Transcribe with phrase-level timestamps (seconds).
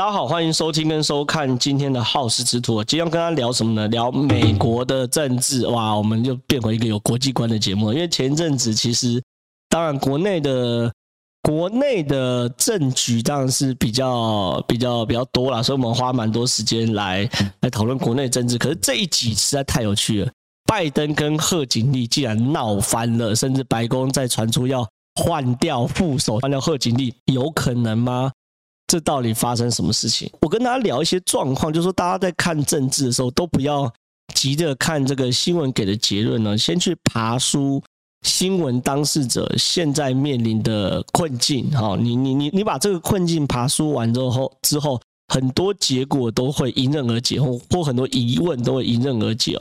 [0.00, 2.82] 大家好，欢迎收听跟收看今天的好事之徒。
[2.82, 3.86] 今天要跟大家聊什么呢？
[3.88, 5.66] 聊美国的政治。
[5.66, 7.92] 哇，我们就变回一个有国际观的节目。
[7.92, 9.22] 因为前一阵子其实，
[9.68, 10.90] 当然国内的
[11.42, 17.28] 国内的政局当然是比较比较比较多啦，所以我们花蛮多时间来
[17.60, 18.56] 来讨论国内政治。
[18.56, 20.32] 可是这一集实在太有趣了，
[20.64, 28.32] 拜登跟贺锦丽竟然闹翻了，甚至白宫在传出要换掉副手，换掉贺锦丽，有可能吗？
[28.90, 30.28] 这到底发生什么事情？
[30.40, 33.88] 我跟大家聊一些状况，就是说大家在看政治的时候，都不要
[34.34, 37.80] 急着看这个新闻给的结论呢，先去爬梳
[38.22, 41.70] 新闻当事者现在面临的困境。
[41.70, 49.56] 哈，你你你你把这个困境爬梳完之后，之后很多结果都会迎刃而解，或或很多疑问都会迎刃而解。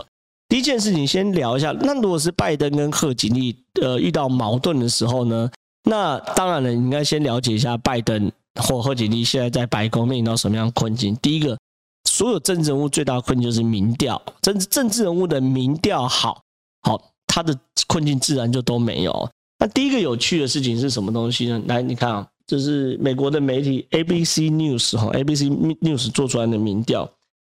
[0.48, 5.48] 第一件事情，先聊一下，那如果是拜登跟贺锦丽呃遇到矛盾的时候呢，
[5.84, 8.32] 那当然了，你应该先了解一下拜登。
[8.62, 11.16] 或贺锦丽现在在白宫面临到什么样的困境？
[11.18, 11.58] 第一个，
[12.04, 16.42] 所有政治人物最大的困境就是民调，政治政治人物的民调好，
[16.82, 17.58] 好，他的
[17.88, 19.30] 困境自然就都没有。
[19.58, 21.62] 那第一个有趣的事情是什么东西呢？
[21.68, 25.44] 来，你看啊，这是美国的媒体 ABC News 哈，ABC
[25.82, 27.10] News 做出来的民调，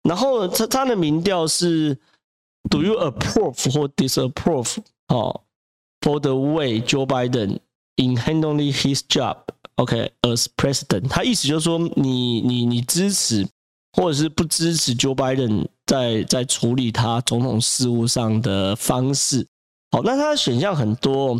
[0.03, 1.97] 然后他他的民调是
[2.69, 4.78] Do you approve 或 disapprove
[5.09, 5.41] 哦
[6.00, 7.59] ，for the way Joe Biden
[7.97, 9.37] in handling his job？
[9.77, 13.47] job？OK，as president，他意思就是说你，你你支持
[13.92, 19.47] 或者是不支持 Joe Biden 在在处理他总统事务上的方式。
[19.91, 21.39] 好，那他的选项很多，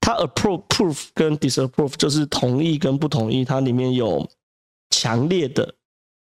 [0.00, 4.28] 他 approve proof 跟 disapprove 就是同意跟不同意，它里面有
[4.90, 5.72] 强烈的，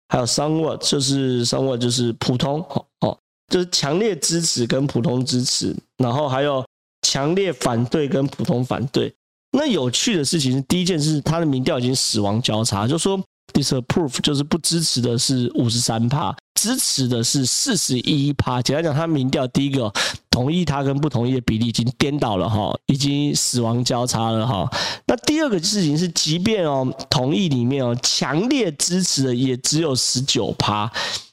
[0.09, 2.61] 还有 somewhat 就是 somewhat 就是普通，
[3.01, 6.67] 哦，就是强烈支持跟普通支持，然后还有
[7.03, 9.15] 强烈反对跟普通反对。
[9.53, 13.21] 那有趣的事情是，第一件事，他的民调已经死亡交叉，就说
[13.53, 18.63] disapprove 就是不支持的是五十三趴，支持的是四十一趴。
[18.63, 19.93] 简单讲，他民调第一个
[20.31, 24.71] 同意他跟不同意的比例已经颠倒了哈，已经死亡交叉了哈。
[25.07, 30.91] 那第二个事情是，即便哦同意里面哦强烈支持的也只有十九趴。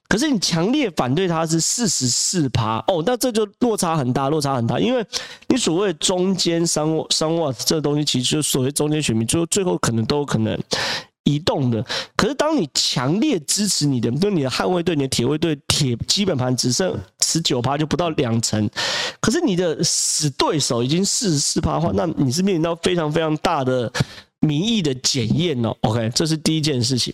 [0.10, 5.06] 可是你强烈反对他是四十四趴哦，那这就落差很大，落差很大，因为
[5.50, 10.58] 你所谓中间 somewhat somewhat 这个东西，其实就所谓中间选民，最后最后可能都有可能
[11.26, 11.86] 移动的。
[12.16, 18.70] 可是当你强烈支持你的，就你的捍卫队、你的铁卫队、铁基本盘只剩十九趴，就不到两成，
[19.20, 23.92] 可是你的死对手已经四十四趴的话，那你是面临到非常非常大的
[24.40, 25.76] 民意的检验哦。
[25.82, 27.14] OK，这是第一件事情。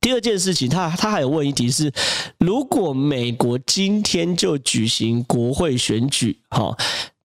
[0.00, 1.92] 第二件事情，他他还有问一题是：
[2.38, 6.76] 如果美国今天就举行国会选举，哈，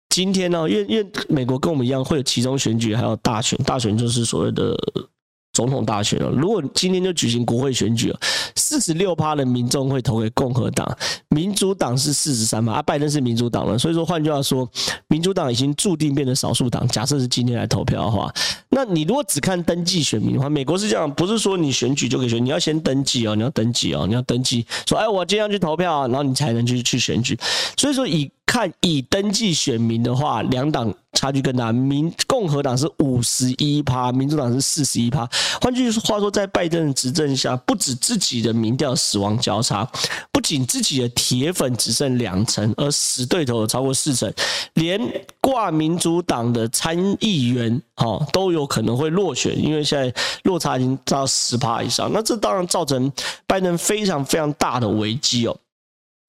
[0.08, 4.76] 今天呢，因为因为美国跟我们一样会有其中选举，还有大选，大选就是所谓的。
[5.54, 8.20] 总统大选了，如果今天就举行国会选举了，
[8.56, 10.86] 四十六趴的民众会投给共和党，
[11.28, 14.68] 民主党是四十三趴，啊，拜登是民主党了，所以说换句话说，
[15.06, 16.86] 民主党已经注定变成少数党。
[16.88, 18.30] 假设是今天来投票的话，
[18.68, 27.38] 那你如果只看登记选民的话，美国是这样，不是说你选举就可以选，你要先登记哦，你要登记哦，你要登记，说哎，我今天要去投票啊，然后你才能去去选举。
[27.76, 30.92] 所以说以看以登记选民的话，两党。
[31.14, 35.28] 差距更大，民共和党是五十一趴，民主党是四十一趴。
[35.60, 39.88] 换句话说，在拜登的执政下，不止自己的民调死亡交叉，
[40.30, 44.30] 不仅自己的铁粉只剩两成，而死对头有超过四成，
[44.74, 45.00] 连
[45.40, 52.10] 挂民主党的参议员哦都有可能会落选，因为现在落差已经到十趴以上。
[52.12, 53.10] 那这当然造成
[53.46, 55.56] 拜登非常非常大的危机哦。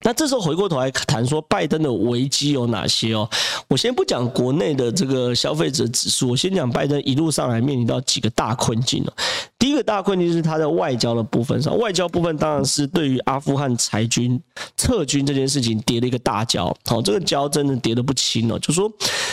[0.02, 3.28] 那这时候回过头来谈说拜登的危机有哪些哦？
[3.66, 9.12] 我先不讲国内的这个消费者指数，我先讲拜登一路上来面临到几个大困境了。
[9.58, 14.40] 第一个大困境是他在外交的部分上，外交部分当然是对于阿富汗裁军
[14.76, 16.72] 撤军这件事情跌了一个大跤。
[16.84, 18.58] 好，这个跤真的跌得不轻哦。
[18.58, 18.90] 就说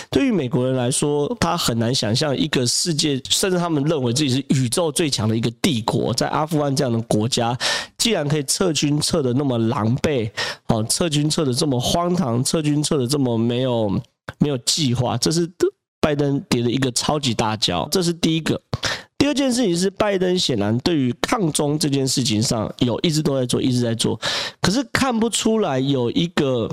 [0.09, 7.55] 对于美国人来说，他很难想象一个世界，甚至他们认为自己是宇宙最强的一个帝国，在阿富汗这样的国家，
[8.03, 10.29] 既然可以撤军撤得那么狼狈。
[10.65, 13.89] 好，撤军撤的这么荒唐，撤军撤的这么没有
[14.39, 15.49] 没有计划，这是
[16.01, 18.59] 拜登叠的一个超级大跤，这是第一个。
[19.17, 24.19] 第二件事情是，拜登显然对于抗中这件事情上有一直都在做，一直在做，
[24.59, 26.69] 可是看不出来有一个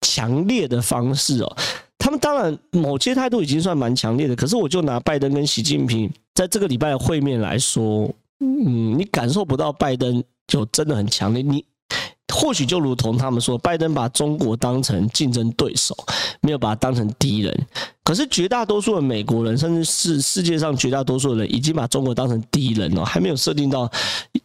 [0.00, 1.56] 强烈的方式哦。
[1.96, 11.64] 他们当然某些态度已经算蛮强烈的，可是我就拿拜登跟习近平在这个礼拜的会面来说，嗯，你感受不到拜登就真的很强烈，你。
[12.28, 15.96] 或许就如同他们说，拜登把中国当成竞争对手，
[16.42, 17.66] 没有把它当成敌人。
[18.06, 23.90] 可是绝大多数的美国人，甚至是世界上绝大多数的人，已经把中国当成敌人了，还没有设定到，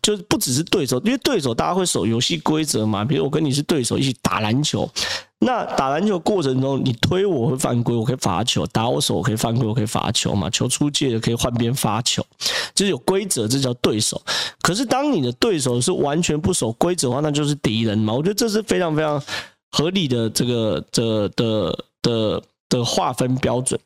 [0.01, 3.05] 就是不只是对手，因为对手大家会守游戏规则嘛。
[3.05, 4.89] 比如我跟你是对手，一起打篮球，
[5.37, 10.49] 那打篮球过程中你推我会犯规，我可以罚球；打我手我可以犯规，我可以罚球嘛。
[10.49, 12.25] 球出界了可以换边发球，
[12.73, 14.19] 就是有规则，这叫对手。
[14.63, 18.11] 可是当你的对手是完全不守规则的话，那就是敌人嘛。
[18.11, 19.21] 我觉得这是非常非常
[19.69, 22.41] 合理的这个的的的。
[22.71, 23.77] 的划分标准，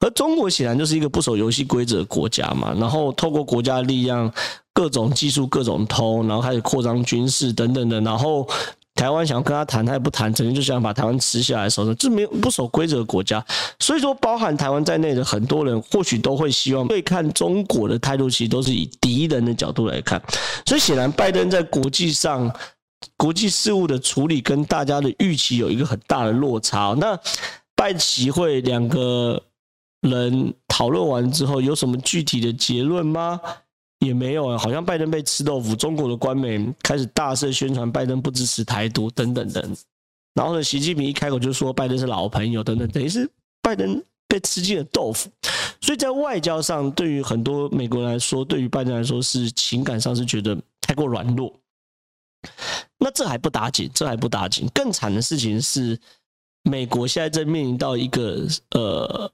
[0.00, 4.30] 而中国显然就是一个不守游戏规则的国家嘛，然后透过国家的力量，
[4.74, 8.46] 各种技术各种偷，然后开始扩张军事等等的，然后
[8.96, 13.42] 台湾想要跟他谈，他也不谈，整天就想把台湾吃下来，手上这没有不守规则的国家，
[13.78, 20.20] 所以说包含台湾在内的很多人，或许都会希望对看中国的态度，其实都是以敌人的角度来看，
[20.66, 22.52] 所以显然拜登在国际上
[23.16, 27.16] 国际事务的处理跟大家的预期有一个很大的落差，那。
[27.82, 29.42] 拜习会两个
[30.02, 33.40] 人讨论完之后，有什么具体的结论吗？
[33.98, 35.74] 也没有啊，好像拜登被吃豆腐。
[35.74, 39.76] 中国的官媒开始大肆宣传拜登不支持台独等等等。
[40.34, 43.28] 然后呢，习近平一开口就说拜登是老朋友等等，等于是
[43.60, 45.28] 拜登被吃进了豆腐。
[45.80, 51.52] 所以在外交上，对于很多美国人来说，对于拜登来说是情感上是觉得太过软弱。
[52.96, 55.98] 那这还不打紧，这还不打紧，更惨的事情是。
[56.62, 59.30] 美国现在正面临到一个呃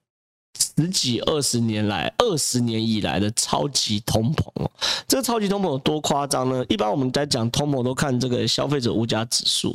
[0.59, 4.71] 十几二十年来、二十年以来的超级通膨哦。
[5.07, 6.65] 这个超级通膨有多夸张呢？
[6.69, 9.71] 一般我们在讲通膨都看这个消费者物价指数。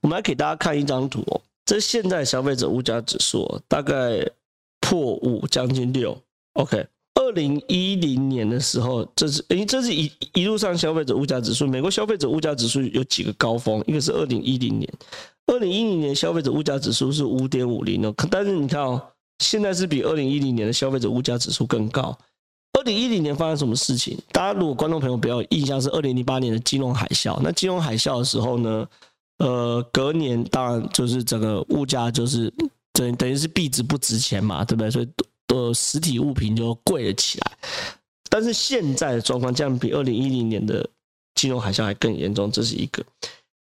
[0.00, 1.40] 我们来给大家看一张图哦。
[1.64, 4.26] 这现在消费者物价指数大概
[4.80, 6.16] 破五，将近六。
[6.54, 11.66] OK，二零一零年的时候，这是诶，这是一一路上消费者物价指数。
[11.66, 13.82] 美国消费者物价指数有几个高峰？
[13.86, 14.92] 一个是二零一零年。
[15.48, 19.02] 二零一零年消费者物价指数是五点五零哦，但是你看哦，
[19.40, 22.16] 现在是比二零一零年的消费者物价指数更高。
[22.78, 24.16] 二零一零年发生什么事情？
[24.30, 27.36] 大家如果观众朋友比较有印象是二零零八年的金融海啸。
[27.42, 28.86] 那金融海啸的时候呢，
[29.38, 32.52] 呃，隔年当然就是整个物价就是
[32.92, 34.90] 等等于是币值不值钱嘛，对不对？
[34.90, 35.08] 所以
[35.48, 37.58] 呃，实体物品就贵了起来。
[38.30, 40.88] 但是现在的状况，这样比二零一零年的
[41.34, 43.02] 金融海啸还更严重，这是一个。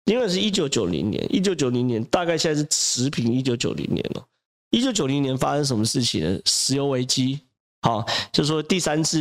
[0.07, 4.25] 因为是一九九零年，一九九零年大概现在是持平一九九零年了。
[4.71, 6.41] 一九九零年发生什么事情呢？
[6.45, 7.41] 石油危机，
[7.83, 9.19] 好，就是说第三次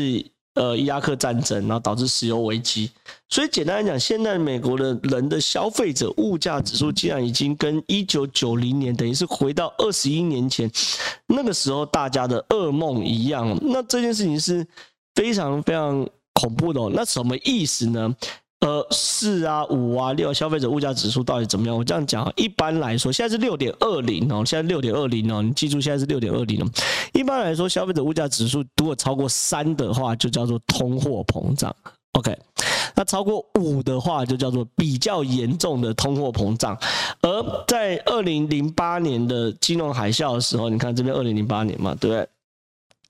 [0.56, 2.90] 呃伊拉克战争，然后导致石油危机。
[3.30, 10.70] 所以简单来讲，现在美国的人的消费者物价指数竟然已经跟一九九零年等于是回到二十一年前
[11.28, 13.58] 那个时候大家的噩梦一样。
[13.62, 14.66] 那这件事情是
[15.16, 16.82] 非常非常恐怖的。
[16.94, 18.16] 那什么意思呢？
[18.66, 21.78] 呃，四啊，五啊，六，消费者物价指数到底怎么样？
[21.78, 26.68] 我这样讲，一般来说，现在是六点二零哦，现在六点二零哦，你记住，现在是六点二零哦。
[27.14, 31.74] 一般来说，消费者物价指数如果超过三的话，就叫做通货膨胀。
[32.14, 32.36] OK，
[32.96, 36.76] 那超过五的话，就叫做比较严重的通货膨胀。
[37.22, 42.28] 而在二零零八年的金融海啸的时候，你看这边二零零八年嘛，对不对？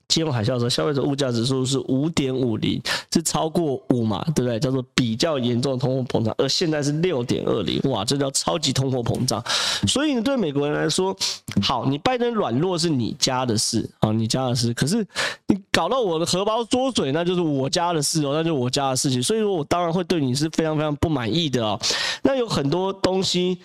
[0.08, 2.80] 金融海啸的时候，消费者物价指数是五点五零，
[3.12, 4.58] 是超过五嘛，对不对？
[4.58, 9.42] 叫做比较严重的通货膨胀，而现在是六点二零，哇，这叫超级通货膨胀。
[9.86, 11.16] 所以呢，对美国人来说，
[11.62, 14.72] 好，你拜登软弱是你家的事啊，你家的事。
[14.74, 15.06] 可是
[15.48, 19.22] 你搞到我的荷包缩水，那就是我家的事哦，那就是我家的事情。
[19.22, 21.78] 所以说我当然会对你是非常非常不满意的哦。
[22.22, 23.58] 那有很多东西，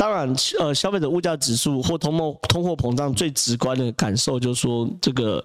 [0.00, 5.44] 当然，呃，消费者物价指数或通货通货膨胀最直观的感受就是说这个。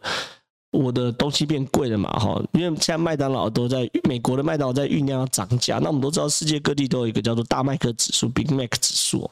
[0.72, 9.30] 我的东西变贵了嘛，哈，因为现在麦当劳都在美国的麦当劳在酝酿要涨价，那我们都知道世界各地都有一个叫做大麦克指数 （Big Mac 指数）。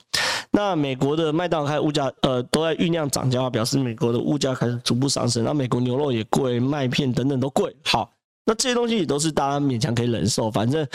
[0.51, 5.44] 那美国的麦当劳开始物价呃都在酝酿涨价，表示美国的物价开始逐步上升。
[5.44, 7.75] 那美国牛肉也贵，麦片等等都贵。
[7.84, 8.10] 好，
[8.45, 10.85] 那这些东西也都是大家勉强可以忍受，反正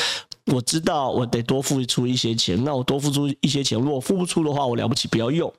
[0.53, 5.53] 我知道我得多付出一些钱，那我多付出一些钱，如果付不出的话，我了不起不要用。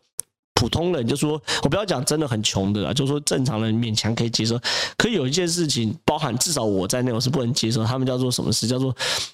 [0.55, 4.59] 普通人就说，我不要讲真的很穷的啦，就说正常人勉强可以接受。
[4.97, 7.81] 可有一件事情，包含至少我在内，我是不能接受。
[7.85, 8.67] 他们叫做什么事？
[8.67, 8.93] 叫做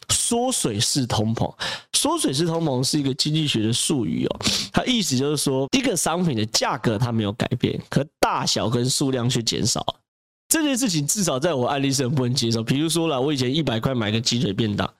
[0.09, 1.51] 缩水式通膨。
[1.93, 4.39] 缩水式通膨是一个经济学的术语哦，
[4.71, 9.83] 它意思就是说，一个商品的价格它没有改变，可大小跟数量却减少。
[10.48, 12.64] 这件事情至少在我案例是很不能接受。
[12.64, 14.94] 比如说啦，我以前一百块买个鸡腿便当，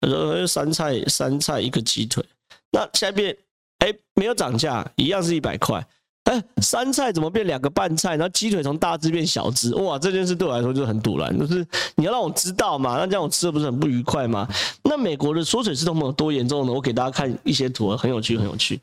[0.00, 2.24] 呃，三菜三菜一个鸡腿，
[2.70, 3.36] 那下面。
[3.80, 5.82] 哎，没有涨价，一样是一百块。
[6.24, 8.10] 哎，三菜怎么变两个半菜？
[8.10, 9.98] 然后鸡腿从大只变小只，哇！
[9.98, 14.46] 这件事对我来说就很赌烂，就是你要让我知道嘛，那这样我吃的不是很不愉快吗？
[14.84, 16.72] 那美国的缩水式通膨有多严重呢？
[16.74, 18.78] 我给大家看一些图，很有趣，很有趣。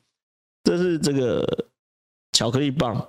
[0.64, 1.48] 这是这个
[2.34, 3.08] 巧克力棒，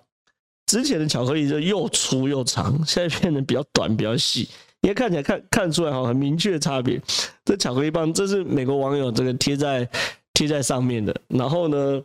[0.69, 4.47] 之前的巧克力就又粗又长，现在变得比较短，比较细。
[4.83, 7.01] 你看起来看看出来哈，很明确的差别。
[7.43, 9.89] 这巧克力棒，这是美国网友这个贴在
[10.35, 11.19] 贴在上面的。
[11.29, 12.03] 然后呢，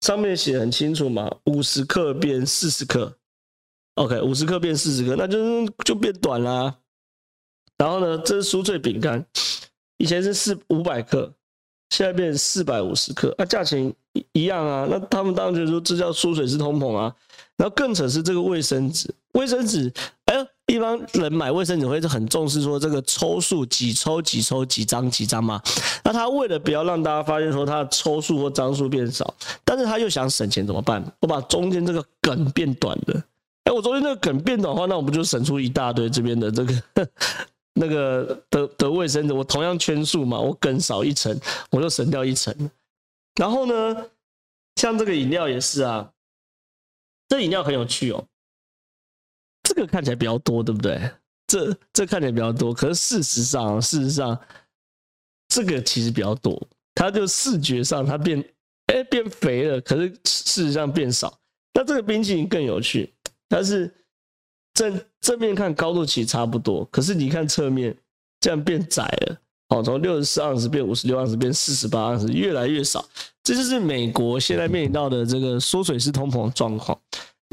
[0.00, 3.16] 上面写很清楚嘛，五十克变四十克。
[3.94, 6.76] OK，五十克变四十克，那就是就变短啦。
[7.78, 9.24] 然后呢，这是酥脆饼干，
[9.98, 11.32] 以前是四五百克，
[11.92, 14.88] 现在变四百五十克，那、啊、价钱一一样啊。
[14.90, 17.14] 那他们当然觉得说这叫缩水式通膨啊。
[17.58, 19.92] 然后更扯是这个卫生纸，卫生纸，
[20.24, 25.60] 哎呦，一般人买卫生纸会是很重视说这个抽数几抽几抽几张几张嘛。
[26.02, 29.32] 那他为了不要让大家发现说他的抽数或张数变少，
[29.64, 31.04] 但是他又想省钱怎么办？
[31.20, 33.22] 我把中间这个梗变短的。
[33.64, 36.74] 哎，我中间那个梗变短的话，那我不就省出一大堆这边的这个
[37.74, 39.32] 那个的的卫生纸？
[39.32, 41.38] 我同样圈数嘛，我梗少一层，
[41.70, 42.54] 我就省掉一层。
[43.36, 44.10] 然后呢，
[44.76, 46.12] 像这个饮料也是啊，
[47.28, 48.26] 这饮料很有趣哦。
[49.62, 51.10] 这个看起来比较多，对不对？
[51.46, 54.38] 这这看起来比较多，可是事实上，事实上，
[55.48, 56.60] 这个其实比较多。
[56.94, 58.44] 它就视觉上它变
[58.86, 61.38] 哎变肥了，可是事实上变少。
[61.72, 63.14] 那这个冰淇淋更有趣。
[63.48, 63.92] 它是
[64.74, 67.94] 正正面看高度其实差不多，可是你看侧面
[68.40, 69.36] 这样变窄了，
[69.68, 73.04] 哦，从六十四盎司变五十六盎司变四十八盎司，越来越少，
[73.44, 76.98] 这就是美国现在面临到的这个缩水式通膨状况。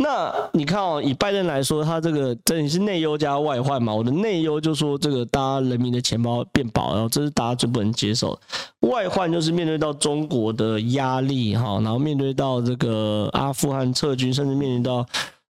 [0.02, 3.94] 那你看哦，以拜登来说，他这个等于是内忧加外患嘛。
[3.94, 8.88] 我的内忧就说这个大家人民的钱包变薄，然后这是大家最不能接受的。
[8.88, 15.06] 外患就是面对到中国的压力哈，然后面对到这个阿富汗撤军，甚至面临到。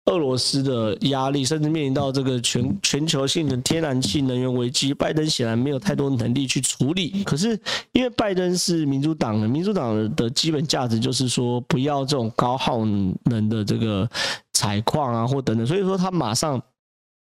[0.06, 7.25] 俄罗斯的压力，甚至面临到这个全全球性的天然气能源危机，拜登显然没有太多能力去处理。
[7.25, 7.58] 可是，
[7.92, 14.06] 因为拜登是民主党的，民主党的基本价值就是说不要这种高耗能的这个
[14.52, 16.61] 采矿啊，或等等，所以说他马上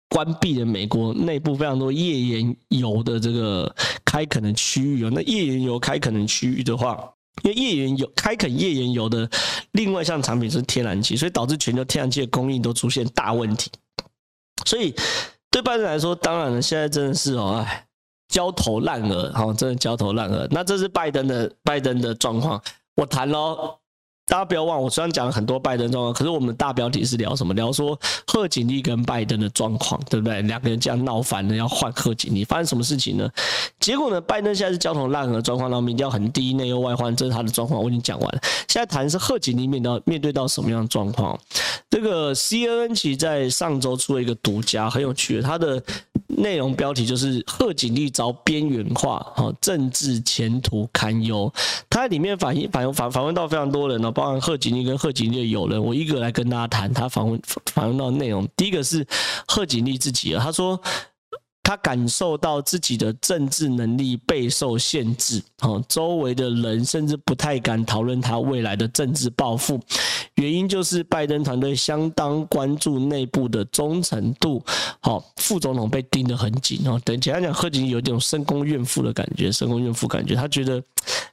[0.10, 5.12] 关闭了美国内部非常多页岩油的这个开垦的区域啊。
[5.14, 6.98] 那页岩油开垦的区域的话，
[7.44, 9.30] 因为页岩油开垦页岩油的
[9.72, 13.70] 另外一项产品是天然气，所以导致全球天然气的供应都出现大问题。
[14.66, 14.94] 所以
[15.52, 17.86] 对拜登来说，当然了，现在真的是哦，哎，
[18.30, 20.48] 焦头烂额，好，真的焦头烂额。
[20.50, 22.62] 那这是拜登的拜登的状况，
[22.96, 23.78] 我谈喽。
[24.28, 27.54] 大家不要忘，我虽然讲了很多拜登状况，可是我们的大标题是聊什么？
[27.54, 30.42] 聊说贺锦丽跟拜登的状况，对不对？
[30.42, 33.30] 两个人这样闹翻了，要换贺锦丽，发生什么事情呢？
[33.80, 34.20] 结果呢？
[34.20, 38.42] 拜登现在是焦头烂额状况，然后民调很低，内忧外患，这是他的状况，我已经讲完了。
[38.68, 41.40] 现在谈是贺锦丽面到面对到什么样的状况？
[41.90, 45.82] 这个 CNN 其实在上周出了一个独家，很有趣的，它的
[46.28, 51.52] 内容标题就是贺锦丽遭边缘化，哈，政治前途堪忧。
[51.90, 54.12] 它里面反映反反访问到非常多人呢。
[54.12, 57.40] 包含贺锦丽跟贺锦丽的友人，我一个来跟大家谈他访问
[57.74, 58.48] 访问到内容。
[58.56, 59.06] 第一个是
[59.48, 60.82] 贺锦丽自己啊，他说
[61.66, 69.80] 他感受到自己的政治能力备受限制，哦，周围的人甚至不太敢讨论他未来的政治抱负，
[70.36, 74.64] 原因就是拜登团队相当关注内部的忠诚度，
[75.00, 77.02] 好，副总统被盯得很紧哦。
[77.04, 80.80] 等简单讲，贺锦有点深宫怨妇的感觉，深宫怨妇感觉，他觉得，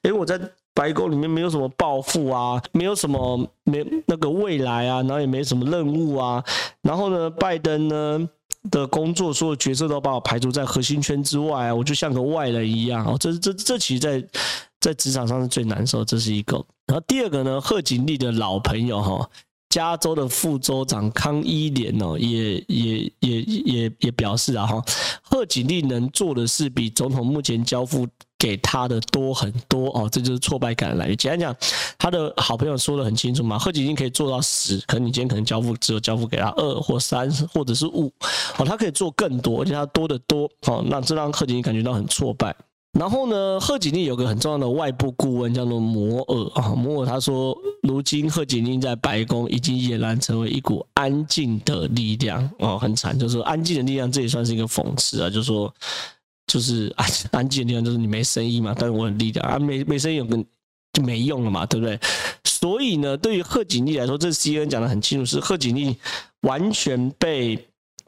[0.04, 0.40] 诶，我在。
[0.74, 6.42] 白宫里面没有什么抱负啊，没有什么没那个未来啊，然后也没什么任务啊。
[6.80, 8.26] 然后呢，拜登呢
[8.70, 13.16] 的工作所有角色都把我排除在核心圈之外，我就像个外人一样哦。
[13.18, 14.24] 这这这其实在
[14.80, 16.64] 在职场上是最难受，这是一个。
[16.86, 19.28] 然后第二个呢，贺锦丽的老朋友哈，
[19.72, 24.84] 加州的副州长康伊莲哦，也也也也也表示啊哈，
[25.22, 28.06] 贺锦丽能做的事比总统目前交付。
[28.38, 31.14] 给他的多很多哦，这就是挫败感来。
[31.14, 31.56] 简单讲，
[31.96, 38.12] 他的好朋友说的很清楚嘛，贺锦丽可以做到十，可能你今天可能交付只有交付给他二或三或者是五，
[38.58, 42.52] 哦，他可以做更多，而且他多得多，哦，那这让贺锦丽感觉到很挫败。
[42.98, 55.72] 然后呢，贺锦丽有个很重要的外部顾问叫做摩尔啊，摩尔他说，如今贺锦丽在白宫已经俨然成为一股安静的力量哦，很惨，就是安静的力量，这也算是一个讽刺啊，就是说。
[56.48, 60.36] 就是安安静的力量，就是你没声音嘛，但是我很力量啊，没没声音有个
[60.92, 61.98] 就没用了嘛，对不对？
[62.44, 65.96] 所以呢，对于贺锦丽来说，这 C N 讲的很清楚，是贺锦丽
[66.40, 67.56] 完全被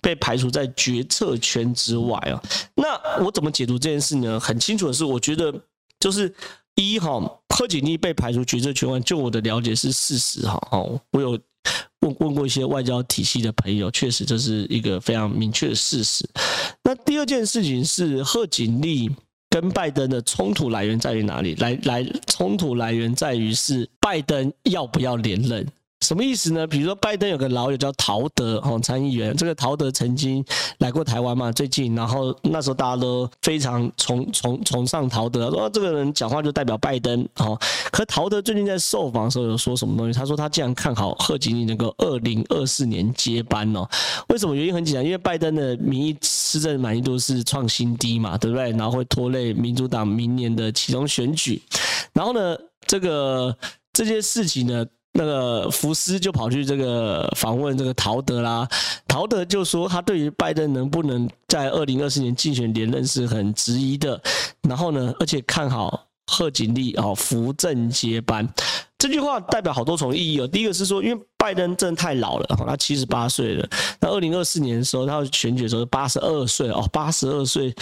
[0.04, 2.40] 被排除在决策圈之外啊。
[2.76, 4.38] 那我怎么解读这件事呢？
[4.38, 5.52] 很清楚的是，我觉得
[5.98, 6.32] 就是
[6.76, 7.18] 一哈，
[7.56, 10.56] 贺锦丽被排除决策圈外，就我的了解是事实哈。
[10.70, 11.38] 哦，我有。
[12.00, 16.28] 问问过一些外交体系的朋友，确实这是一个非常明确的事实。
[16.82, 19.10] 那第二件事情是贺锦丽
[19.48, 21.54] 跟拜登的冲突来源在于哪里？
[21.54, 25.66] 来来，冲突来源在于是拜登要不要连任。
[26.04, 26.66] 什么意思呢？
[26.66, 29.34] 比如说，拜登有个老友叫陶德，哦，参议员。
[29.34, 30.44] 这个陶德曾经
[30.78, 37.58] 来过台湾嘛，最近，然后那时候大家都非常崇崇崇尚陶德，说这个人讲话就代表拜登，哦。
[37.90, 40.12] 可陶德最近在受访的时候有说什么东西？
[40.12, 43.88] 他说他竟然看好贺锦丽能够二零二四年接班哦。
[44.28, 44.54] 为什么？
[44.54, 48.70] 原因很简单，因为拜登的民意施政满意度是创新低嘛，对不对？
[48.72, 51.62] 然后会拖累民主党明年的其中选举。
[52.12, 52.56] 然后呢，
[52.86, 53.56] 这个
[53.92, 54.84] 这件事情呢？
[55.16, 58.68] 那个福斯就跑去这个访问这个陶德啦，
[59.06, 64.20] 陶德就说他对于拜登能不能在二零二四年竞选连任是很质疑的，
[64.62, 68.48] 然后呢，而且看好贺锦丽哦扶正接班，
[68.98, 70.48] 这句话代表好多重意义哦。
[70.48, 73.68] 第一个是说，因为拜登真的太老了，他七十八岁了，
[74.00, 77.72] 那二零二四年的时候他选举的时候八十二岁哦，八十二岁。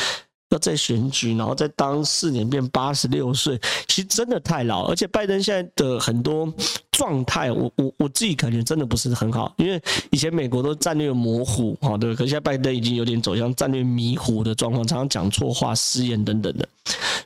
[0.53, 4.87] 要再选举，然后再当四年变八十六岁，其实真的太老。
[4.87, 6.53] 而且拜登现在的很多
[6.91, 9.53] 状态，我我我自己感觉真的不是很好。
[9.57, 9.81] 因为
[10.11, 16.69] 以前美国都战略模糊，哈，对，可是现在拜登已经有点走向战略迷糊的状况，常常讲错话、失言等等的。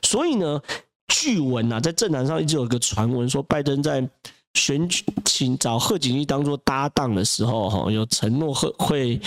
[0.03, 0.61] 所以呢，
[1.09, 4.07] 据闻啊，在政坛上一直有一个传闻说，拜登在
[4.53, 9.21] 选举请找贺锦丽当做搭档的时候，哈，有承诺会会。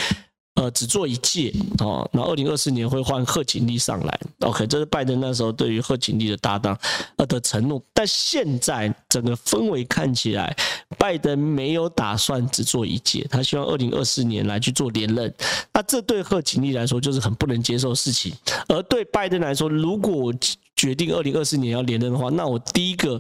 [0.61, 4.21] 呃，只做一届哦，那二零二四年会换贺锦丽上来。
[4.41, 6.79] OK，这是拜登那时候对于贺锦丽的搭档
[7.17, 7.83] 呃的承诺。
[7.95, 10.55] 但现在整个氛围看起来，
[10.99, 15.35] 拜登没有打算只做一届，他希望二零二四年来去做连任。
[15.73, 18.31] 那这对贺锦丽来说就是很不能接受的事情。
[18.69, 20.31] 而对拜登来说，如果
[20.77, 23.19] 决定二零二四年要连任的话，那我第一个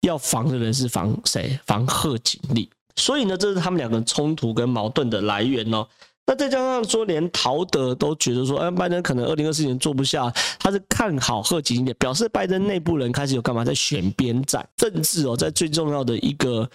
[0.00, 1.56] 要防的人是防谁？
[1.66, 2.68] 防贺锦丽。
[2.96, 5.86] 所以呢，这是他们两个冲突跟矛盾的来源哦。
[6.26, 16.68] 那再加上说，连陶德都觉得说，哎，拜登可能二零二四年坐不下，他是看好贺锦丽，表示拜登内部人开始有干嘛，在选边站，政治哦，在最重要的一个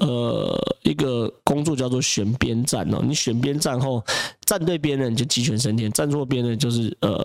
[0.00, 4.04] 呃一个工作叫做选边站哦，你选边站后，
[4.44, 7.20] 站对边的人就鸡犬升天，站错边的就是呃。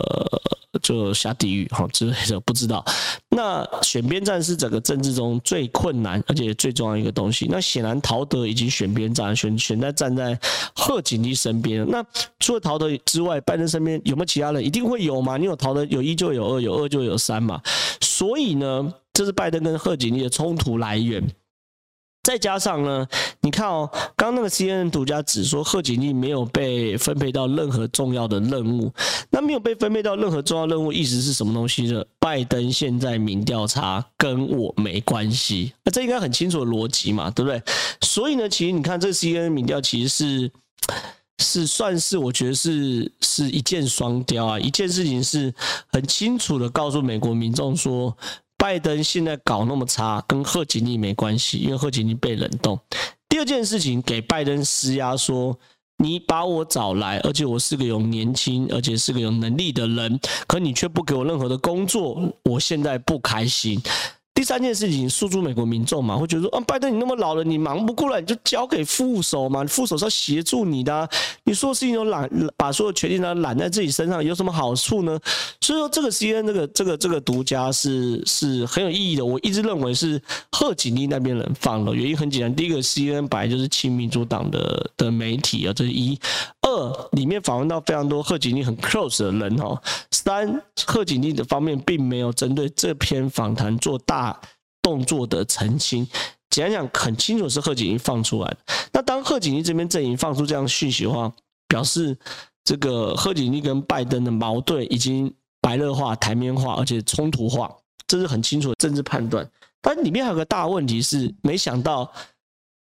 [0.81, 2.83] 就下地狱哈之类的，不知道。
[3.29, 7.47] 那选边站是整个政治中最困难而且最重要一个东西。
[7.49, 10.37] 那显然陶德已经选边站，选选在站在
[10.75, 11.89] 贺锦丽身边。
[11.89, 12.05] 那
[12.39, 14.63] 除了陶德之外，拜登身边有没有其他人？
[14.63, 15.37] 一定会有嘛？
[15.37, 17.61] 你有陶德，有一就有二，有二就有三嘛。
[18.01, 21.23] 所以呢，这是拜登跟贺锦丽的冲突来源。
[22.23, 23.07] 再加上呢，
[23.41, 28.93] 你看哦，刚刚那个 CNN 独家只说贺锦丽没有被分配到任何重要的任务，
[29.31, 32.05] 那没有被分配到任何重要任务，意思是什么东西呢？
[32.19, 37.59] 拜登现在民调差跟我没关系，那这应该很清楚的逻辑嘛，对不对？
[38.01, 40.51] 所以呢，其实你看这 CNN 民调其实是
[41.39, 45.51] 是算是我觉得是是一箭双雕啊，一件事情是
[45.87, 48.15] 很清楚的告诉美国民众说。
[48.61, 52.79] 拜登现在搞那么差，跟贺锦丽没关系，因为贺锦丽被冷冻。
[53.27, 55.57] 第二件事情，给拜登施压，说
[55.97, 63.81] 你把我找来，而且我是个有年轻，而且是个有能力的人，可你却不给我任何的工作，我现在不开心。
[64.41, 71.07] 第三件事情，诉诸美国民众嘛，会觉得说，啊，拜登你那么老了，你忙不过来，你就交给副手嘛，副手是要协助你的，
[71.43, 72.27] 你说事情都揽，
[72.57, 75.19] 把所有权力呢揽在自己身上，有什么好处呢？
[75.61, 79.23] 所以说，这个 C N 这个这个这个独家是是很有意义的。
[79.23, 80.19] 我一直认为是
[80.51, 86.19] 贺锦丽那边人放了，原因很简单，第一个 C N 本来就是亲民主党的的媒体啊，这是一。
[86.61, 89.81] 二里面访问到非常多贺锦丽很 close 的人哦。
[90.11, 94.39] 三贺锦丽的方面并没有针对这篇访谈做大
[94.81, 96.07] 动作的澄清，
[96.49, 98.57] 简单讲很清楚是贺锦丽放出来的。
[98.93, 101.31] 那当贺锦丽这边阵营放出这样讯息的话，
[101.67, 102.15] 表示
[102.63, 107.71] 这个贺锦丽跟拜登的矛盾已经白热化、台面化，而且冲突化，
[108.05, 109.49] 这是很清楚的政治判断。
[109.81, 112.11] 但里面还有个大问题是，没想到。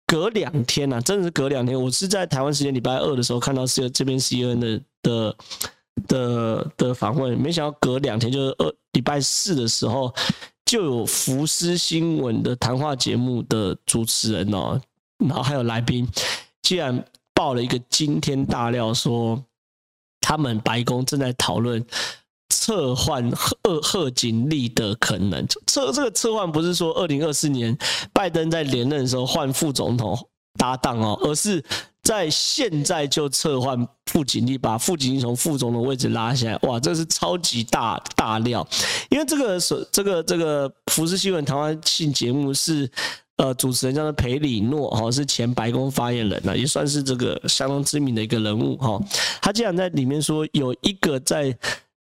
[0.10, 1.80] 隔两天呐、啊，真的是隔两天。
[1.80, 5.36] 我是在台湾时间礼拜二的时候看到是这边 CNN 的的
[6.08, 10.12] 的的访问，没想到隔两天就是二礼拜四的时候，
[10.66, 14.82] 就有福斯新闻的谈话节目的主持人哦，
[15.20, 16.08] 然后还有来宾，
[16.64, 19.40] 竟然爆了一个惊天大料，说
[20.20, 21.86] 他们白宫正在讨论。
[22.50, 27.78] 撤换贺贺锦丽的可能，撤这个撤换不是说二零二四年
[28.12, 30.18] 拜登在连任的时候换副总统
[30.58, 31.64] 搭档哦，而是
[32.02, 36.60] 在现在就撤换贺锦丽，把贺锦丽从副总的位置拉下来。
[36.64, 38.68] 哇，这是超级大大料！
[39.10, 42.90] 因为这个是这个这个福斯新闻台湾性节目是
[43.38, 49.00] 呃主持人叫做裴里诺哈，是前白宫发言人啊，也算是这个相当知名的一个人物哈。
[49.40, 51.56] 他竟然在里面说有一个在。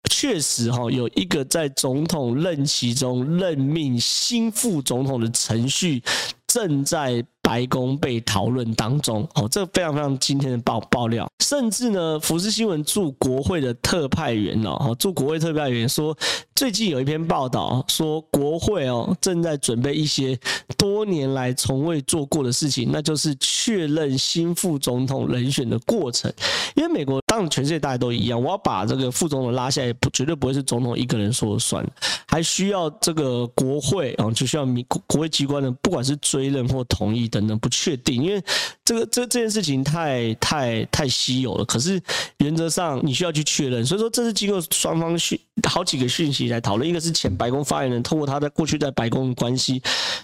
[0.09, 6.03] 确实哈有一个在总统任期中任命新副总统的程序
[6.45, 7.23] 正在。
[7.41, 16.15] 白宫被讨论当中，哦，这非常非常今天的爆爆料，甚至呢，福斯新闻驻国会的特派员哦，驻国会特派员说，
[16.59, 20.37] 最近有一篇报道说，国会哦正在准备一些
[20.77, 26.29] 多年来从未做过的事情，那就是确认新副总统人选的过程。
[26.75, 31.81] 因为美国当全世界大家都一样，我要把这个副总统拉下来，不绝对不会是总统一个人说了算，
[32.27, 38.43] 还需要这个国会啊，就需要民国会机关的，不管是追认或同意等等不确定，因为
[38.89, 41.63] 这个这这件事情太太太稀有了。
[41.63, 42.01] 可是
[42.39, 46.89] 原则上你需要去确认，所以说这是经过双方讯好几个讯息来讨论。
[46.89, 49.79] 一个是前白宫发言人透过他在过去在白宫的关系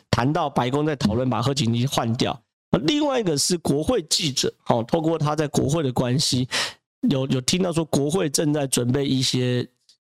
[0.10, 6.48] 谈到白宫在讨论把贺锦丽换掉，另外一个是国会记者好透过他在国会的关系
[7.08, 9.68] 有有听到说国会正在准备一些。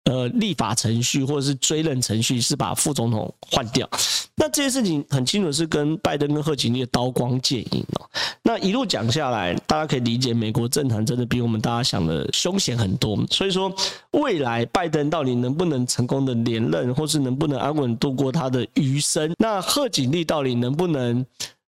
[0.05, 3.87] 呃，立法程序或者是追认程序是把副总统换掉，
[4.35, 8.09] 那这些事情很清楚是跟拜登跟贺锦丽的刀光剑影哦。
[8.41, 13.15] 那一路讲下来，大家可以理解，美国政坛真的比我们大家想的凶险很多。
[13.27, 13.71] 所以说，
[14.11, 19.31] 未来拜登到底能不能成功的连任，或是能不能安稳度过他的余生？
[19.37, 21.23] 那贺锦丽到底能不能？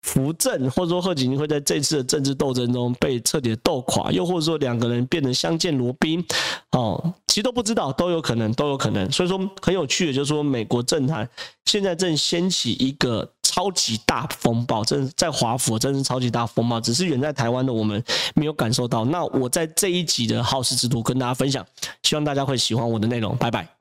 [0.01, 6.25] 扶正，或者说贺锦丽会在这次的政治斗争中被彻底的斗垮，又或者说两个人变得相见如宾，
[6.71, 9.12] 哦，其实都不知道，都有可能，都有可能。
[9.12, 11.27] 所以说很有趣的，就是说美国政坛
[11.65, 18.03] 现在正掀起一个超级大风暴，正在华府真是超级大风暴，只是远在台湾的我们
[18.35, 19.03] 没有感受到。
[19.05, 21.65] 那我在这一集的好事之徒跟大家分享，
[22.03, 23.78] 希望大家会喜欢我的内容，拜拜。